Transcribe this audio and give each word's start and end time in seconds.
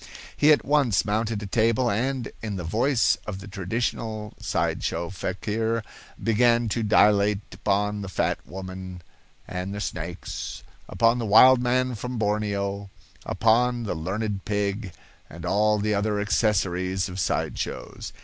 He 0.35 0.51
at 0.51 0.65
once 0.65 1.05
mounted 1.05 1.43
a 1.43 1.45
table, 1.45 1.87
and, 1.91 2.31
in 2.41 2.55
the 2.55 2.63
voice 2.63 3.17
of 3.27 3.37
the 3.39 3.47
traditional 3.47 4.33
side 4.39 4.83
show 4.83 5.11
fakir, 5.11 5.83
began 6.19 6.67
to 6.69 6.81
dilate 6.81 7.41
upon 7.53 8.01
the 8.01 8.09
fat 8.09 8.39
woman 8.47 9.03
and 9.47 9.75
the 9.75 9.79
snakes, 9.79 10.63
upon 10.89 11.19
the 11.19 11.27
wild 11.27 11.61
man 11.61 11.93
from 11.93 12.17
Borneo, 12.17 12.89
upon 13.27 13.83
the 13.83 13.93
learned 13.93 14.43
pig, 14.43 14.91
and 15.29 15.45
all 15.45 15.77
the 15.77 15.93
other 15.93 16.19
accessories 16.19 17.07
of 17.07 17.19
side 17.19 17.59
shows. 17.59 18.11